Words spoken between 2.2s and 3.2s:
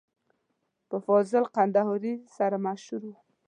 سره مشهور و.